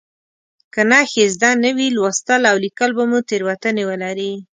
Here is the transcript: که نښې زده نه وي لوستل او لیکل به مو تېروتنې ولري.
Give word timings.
که 0.73 0.81
نښې 0.89 1.25
زده 1.35 1.51
نه 1.63 1.71
وي 1.77 1.87
لوستل 1.95 2.41
او 2.51 2.55
لیکل 2.65 2.89
به 2.97 3.03
مو 3.09 3.19
تېروتنې 3.29 3.83
ولري. 3.89 4.31